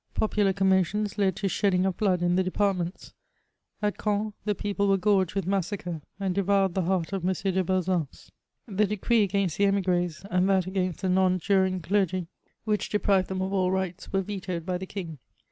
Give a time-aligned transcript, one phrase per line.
[0.15, 3.13] Popular commotions led to shedding of bbod in the departments;
[3.83, 7.27] at Caen the pec^le were gorged with massacre, and devoured the heart of M.
[7.27, 8.31] de B^zunce.
[8.65, 12.25] The decree agasnst the emiffrh, and that against the non juring clergy,
[12.63, 15.19] which deprived them of all rights, were vetoed by the king.